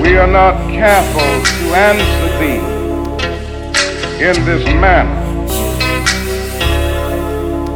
we 0.00 0.16
are 0.16 0.26
not 0.26 0.56
careful 0.70 1.20
to 1.20 1.74
answer 1.74 2.38
thee 2.38 2.82
in 4.22 4.44
this 4.44 4.64
manner, 4.80 5.18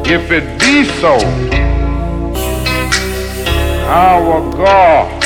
if 0.07 0.30
it 0.30 0.61
be 0.61 0.85
so, 1.01 1.19
our 3.87 4.50
God, 4.53 5.23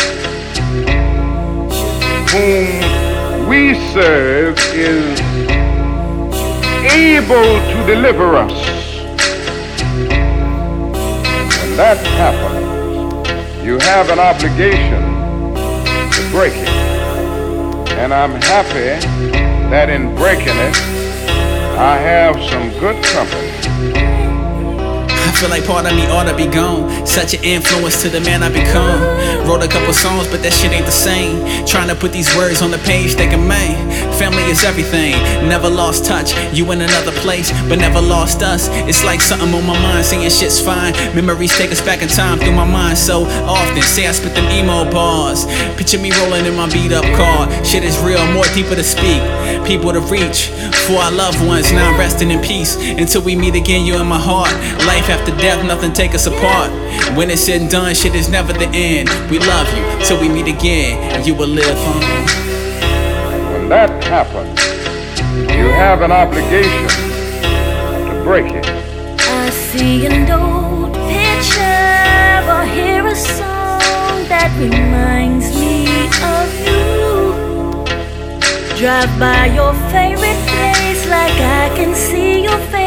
whom 2.31 3.49
we 3.49 3.75
serve, 3.93 4.59
is 4.75 5.21
able 6.93 7.35
to 7.73 7.87
deliver 7.87 8.37
us. 8.37 8.53
When 11.59 11.77
that 11.77 11.99
happens, 12.19 13.65
you 13.65 13.79
have 13.79 14.11
an 14.11 14.19
obligation 14.19 15.03
to 16.13 16.31
break 16.31 16.53
it. 16.55 16.69
And 17.99 18.13
I'm 18.13 18.33
happy 18.43 19.07
that 19.71 19.89
in 19.89 20.15
breaking 20.17 20.49
it, 20.49 20.77
I 21.79 21.97
have 21.97 22.37
some 22.51 22.71
good 22.79 23.03
company. 23.05 24.00
Feel 25.41 25.49
like 25.49 25.65
part 25.65 25.87
of 25.87 25.97
me 25.97 26.05
ought 26.09 26.29
to 26.29 26.37
be 26.37 26.45
gone. 26.45 26.85
Such 27.07 27.33
an 27.33 27.43
influence 27.43 28.03
to 28.03 28.11
the 28.11 28.21
man 28.21 28.43
I 28.43 28.51
become. 28.53 29.01
Wrote 29.49 29.65
a 29.65 29.69
couple 29.69 29.95
songs, 29.95 30.29
but 30.29 30.43
that 30.43 30.53
shit 30.53 30.71
ain't 30.71 30.85
the 30.85 30.93
same. 30.93 31.41
Trying 31.65 31.89
to 31.89 31.95
put 31.95 32.13
these 32.13 32.29
words 32.37 32.61
on 32.61 32.71
the 32.71 32.77
page, 32.85 33.15
thinking, 33.15 33.49
man, 33.49 33.73
family 34.21 34.43
is 34.53 34.65
everything. 34.65 35.17
Never 35.49 35.71
lost 35.71 36.05
touch. 36.05 36.37
You 36.53 36.71
in 36.73 36.83
another 36.83 37.13
place, 37.25 37.53
but 37.71 37.79
never 37.79 38.03
lost 38.03 38.43
us. 38.43 38.69
It's 38.85 39.03
like 39.03 39.23
something 39.23 39.49
on 39.49 39.65
my 39.65 39.81
mind, 39.81 40.05
saying 40.05 40.29
shit's 40.29 40.61
fine. 40.61 40.93
Memories 41.17 41.57
take 41.57 41.73
us 41.73 41.81
back 41.81 42.03
in 42.03 42.09
time 42.09 42.39
through 42.39 42.53
my 42.53 42.69
mind 42.69 42.99
so 42.99 43.25
often. 43.49 43.81
Say 43.81 44.07
I 44.07 44.13
spit 44.13 44.35
them 44.35 44.45
emo 44.53 44.93
bars. 44.93 45.47
Picture 45.81 45.99
me 45.99 46.13
rolling 46.21 46.45
in 46.45 46.55
my 46.55 46.69
beat 46.69 46.93
up 46.93 47.09
car. 47.17 47.49
Shit 47.65 47.83
is 47.83 47.97
real, 48.05 48.21
more 48.37 48.45
deeper 48.53 48.77
to 48.77 48.85
speak. 48.85 49.25
People 49.65 49.95
to 49.95 50.01
reach 50.13 50.53
for 50.85 51.01
our 51.01 51.13
loved 51.13 51.41
ones, 51.47 51.73
now 51.73 51.89
I'm 51.89 51.99
resting 51.99 52.31
in 52.31 52.43
peace. 52.43 52.77
Until 52.77 53.23
we 53.23 53.37
meet 53.37 53.55
again, 53.55 53.87
you 53.87 53.97
in 53.97 54.07
my 54.07 54.19
heart. 54.19 54.53
Life 54.85 55.09
after 55.09 55.30
death, 55.39 55.65
nothing 55.65 55.93
take 55.93 56.15
us 56.15 56.27
apart. 56.27 56.71
When 57.17 57.31
it's 57.31 57.43
said 57.43 57.61
and 57.61 57.71
done, 57.71 57.95
shit 57.95 58.15
is 58.15 58.29
never 58.29 58.53
the 58.53 58.69
end. 58.73 59.09
We 59.31 59.39
love 59.39 59.69
you 59.77 59.85
till 60.05 60.21
we 60.21 60.29
meet 60.29 60.49
again, 60.49 60.99
and 61.13 61.27
you 61.27 61.35
will 61.35 61.49
live 61.49 61.79
on. 61.79 62.01
When 63.53 63.69
that 63.69 64.03
happens, 64.05 64.59
you 65.57 65.69
have 65.69 66.03
an 66.03 66.13
obligation 66.13 66.89
to 68.09 68.21
break 68.25 68.53
it. 68.53 68.67
I 68.67 69.51
see 69.51 70.07
an 70.07 70.31
old 70.31 70.95
picture 70.95 72.01
or 72.51 72.65
hear 72.65 73.07
a 73.07 73.15
song 73.15 74.27
that 74.29 74.51
reminds 74.59 75.55
me 75.55 75.87
of 76.37 76.49
you. 76.67 77.85
Drive 78.79 79.13
by 79.19 79.47
your 79.47 79.75
favorite 79.93 80.41
place 80.49 81.07
like 81.09 81.39
I 81.39 81.71
can 81.77 81.95
see 81.95 82.43
your 82.43 82.59
face. 82.71 82.80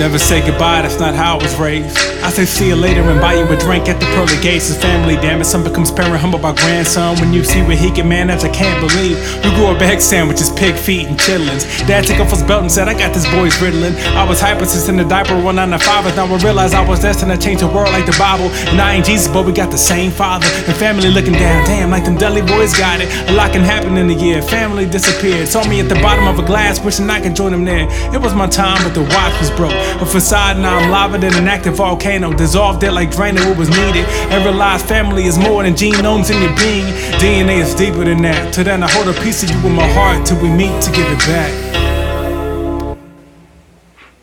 Never 0.00 0.18
say 0.18 0.40
goodbye, 0.40 0.80
that's 0.80 0.98
not 0.98 1.14
how 1.14 1.38
I 1.38 1.42
was 1.42 1.54
raised. 1.56 2.09
I 2.22 2.30
say 2.30 2.44
see 2.44 2.68
you 2.68 2.76
later 2.76 3.00
and 3.02 3.20
buy 3.20 3.34
you 3.34 3.44
a 3.48 3.56
drink 3.56 3.88
at 3.88 3.98
the 3.98 4.06
pearly 4.12 4.36
gates. 4.42 4.68
His 4.68 4.76
family, 4.76 5.16
damn 5.16 5.40
it. 5.40 5.46
Son 5.46 5.64
becomes 5.64 5.90
parent, 5.90 6.20
humble 6.20 6.38
by 6.38 6.52
grandson. 6.52 7.18
When 7.18 7.32
you 7.32 7.42
see 7.44 7.62
what 7.62 7.78
he 7.78 7.90
can 7.90 8.08
manage, 8.08 8.44
I 8.44 8.50
can't 8.50 8.78
believe. 8.80 9.16
You 9.44 9.50
grew 9.56 9.66
up 9.66 9.80
egg 9.80 10.00
sandwiches, 10.00 10.52
pig 10.52 10.76
feet, 10.76 11.08
and 11.08 11.18
chitlins. 11.18 11.64
Dad 11.86 12.04
took 12.04 12.20
off 12.20 12.30
his 12.30 12.42
belt 12.42 12.62
and 12.62 12.70
said, 12.70 12.88
I 12.88 12.94
got 12.94 13.14
this 13.14 13.24
boy's 13.32 13.60
riddling. 13.60 13.94
I 14.14 14.28
was 14.28 14.40
hyper 14.40 14.66
since 14.66 14.88
in 14.88 14.96
the 14.96 15.04
diaper, 15.04 15.40
one 15.40 15.58
on 15.58 15.70
the 15.70 15.78
fathers. 15.78 16.14
Now 16.16 16.26
I 16.26 16.36
realize 16.38 16.74
I 16.74 16.86
was 16.86 17.00
destined 17.00 17.32
to 17.32 17.38
change 17.38 17.60
the 17.60 17.68
world 17.68 17.90
like 17.90 18.06
the 18.06 18.16
Bible. 18.18 18.50
And 18.68 18.80
I 18.80 18.94
ain't 18.94 19.06
Jesus, 19.06 19.32
but 19.32 19.46
we 19.46 19.52
got 19.52 19.70
the 19.70 19.78
same 19.78 20.10
father. 20.10 20.46
And 20.68 20.76
family 20.76 21.08
looking 21.08 21.32
down, 21.32 21.64
damn, 21.64 21.90
like 21.90 22.04
them 22.04 22.16
Dudley 22.16 22.42
boys 22.42 22.76
got 22.76 23.00
it. 23.00 23.08
A 23.30 23.32
lot 23.32 23.52
can 23.52 23.62
happen 23.62 23.96
in 23.96 24.10
a 24.10 24.12
year. 24.12 24.42
Family 24.42 24.84
disappeared. 24.86 25.48
Saw 25.48 25.66
me 25.66 25.80
at 25.80 25.88
the 25.88 25.96
bottom 25.96 26.28
of 26.28 26.38
a 26.38 26.46
glass, 26.46 26.84
wishing 26.84 27.08
I 27.08 27.20
could 27.20 27.34
join 27.34 27.52
them 27.52 27.64
there. 27.64 27.88
It 28.14 28.20
was 28.20 28.34
my 28.34 28.46
time, 28.46 28.84
but 28.84 28.94
the 28.94 29.02
watch 29.02 29.34
was 29.40 29.50
broke. 29.50 29.72
A 29.72 30.06
facade, 30.06 30.58
now 30.58 30.76
I'm 30.76 30.90
lava 30.90 31.16
than 31.18 31.34
an 31.34 31.48
active 31.48 31.76
volcano. 31.76 32.19
Dissolved 32.28 32.82
it 32.82 32.92
like 32.92 33.10
draining 33.10 33.42
what 33.48 33.56
was 33.56 33.70
needed. 33.70 34.04
And 34.28 34.44
realized 34.44 34.86
family 34.86 35.24
is 35.24 35.38
more 35.38 35.62
than 35.62 35.72
genomes 35.72 36.30
in 36.30 36.42
your 36.42 36.54
being. 36.56 36.84
DNA 37.18 37.60
is 37.60 37.74
deeper 37.74 38.04
than 38.04 38.20
that. 38.22 38.52
Till 38.52 38.64
then, 38.64 38.82
I 38.82 38.90
hold 38.90 39.08
a 39.08 39.18
piece 39.20 39.42
of 39.42 39.50
you 39.50 39.56
in 39.66 39.74
my 39.74 39.88
heart 39.88 40.26
till 40.26 40.40
we 40.42 40.50
meet 40.50 40.82
to 40.82 40.90
give 40.92 41.06
it 41.10 41.18
back. 41.20 41.52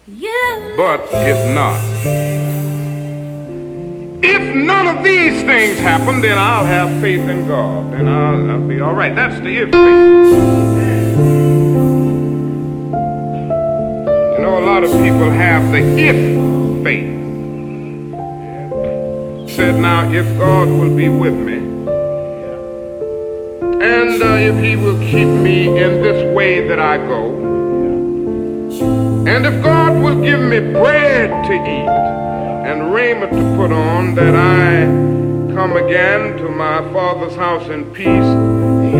You 0.08 0.74
But 0.78 1.02
if 1.12 1.56
not, 1.56 1.81
if 4.24 4.56
none 4.56 4.96
of 4.96 5.03
these 5.03 5.41
things 5.44 5.79
happen, 5.79 6.22
then 6.22 6.38
I'll 6.38 6.66
have 6.66 7.02
faith 7.02 7.28
in 7.28 7.47
God. 7.47 7.94
Then 7.94 8.08
I'll, 8.08 8.52
I'll 8.52 8.68
be 8.68 8.79
all 8.79 8.94
right. 8.94 9.16
That's 9.16 9.40
the 9.41 9.58
if 9.58 9.72
faith. 9.72 10.38
You 14.38 14.44
know, 14.44 14.59
a 14.59 14.66
lot 14.66 14.84
of 14.84 14.91
people 14.91 15.31
have 15.31 15.72
the 15.72 15.79
if 15.97 16.84
faith. 16.84 17.16
Said, 19.57 19.79
now, 19.79 20.07
if 20.12 20.38
God 20.38 20.68
will 20.68 20.95
be 20.95 21.09
with 21.09 21.34
me, 21.34 21.56
and 23.84 24.22
uh, 24.22 24.35
if 24.35 24.63
He 24.63 24.75
will 24.75 25.00
keep 25.00 25.28
me 25.28 25.68
in 25.68 26.03
this 26.03 26.35
way 26.35 26.68
that 26.68 26.79
I 26.79 26.97
go, 26.97 27.34
and 29.25 29.44
if 29.47 29.63
God 29.63 30.00
will 30.03 30.22
give 30.22 30.41
me 30.41 30.59
bread 30.59 31.31
to 31.47 31.53
eat 31.53 31.90
and 32.69 32.94
raiment 32.94 33.31
to 33.31 33.56
put 33.57 33.72
on, 33.72 34.13
that 34.13 34.35
I 34.35 34.85
come 35.56 35.75
again 35.75 36.38
to 36.38 36.50
my 36.50 36.81
Father's 36.94 37.35
house 37.35 37.67
in 37.67 37.91
peace, 37.96 38.06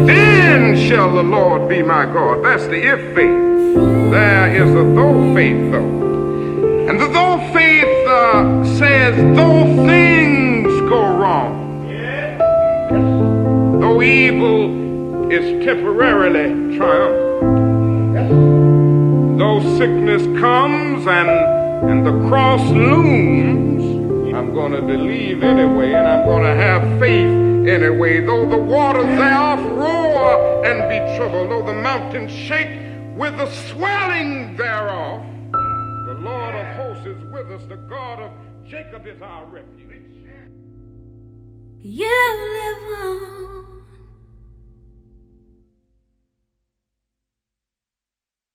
then 0.08 0.76
shall 0.76 1.14
the 1.14 1.22
Lord 1.22 1.70
be 1.70 1.84
my 1.84 2.06
God. 2.06 2.44
That's 2.44 2.66
the 2.66 2.82
if 2.82 3.00
faith. 3.14 4.10
There 4.10 4.56
is 4.56 4.72
a 4.72 4.84
though 4.96 5.36
faith, 5.36 5.72
though. 5.72 6.90
And 6.90 7.00
the 7.00 7.10
though 7.10 7.38
faith 7.54 7.67
evil 14.08 15.30
is 15.32 15.66
temporarily 15.66 16.78
triumphant, 16.78 17.38
though 19.38 19.60
sickness 19.78 20.24
comes 20.40 21.06
and 21.06 21.30
and 21.90 22.06
the 22.06 22.28
cross 22.28 22.62
looms, 22.72 24.34
I'm 24.34 24.54
going 24.54 24.72
to 24.72 24.82
believe 24.82 25.44
anyway, 25.44 25.94
and 25.94 26.08
I'm 26.08 26.26
going 26.26 26.44
to 26.44 26.56
have 26.56 27.00
faith 27.00 27.68
anyway. 27.68 28.26
Though 28.26 28.50
the 28.50 28.58
waters 28.58 29.06
thereof 29.06 29.60
roar 29.72 30.66
and 30.66 30.90
be 30.90 30.98
troubled, 31.18 31.52
though 31.52 31.66
the 31.66 31.80
mountains 31.80 32.32
shake 32.32 32.80
with 33.16 33.38
the 33.38 33.50
swelling 33.70 34.56
thereof, 34.56 35.22
the 35.52 36.18
Lord 36.20 36.56
of 36.56 36.76
hosts 36.76 37.06
is 37.06 37.24
with 37.32 37.52
us. 37.52 37.62
The 37.70 37.78
God 37.78 38.22
of 38.22 38.32
Jacob 38.66 39.06
is 39.06 39.22
our 39.22 39.46
refuge. 39.46 39.78
You 41.84 42.10
live 42.54 43.00
on. 43.00 43.67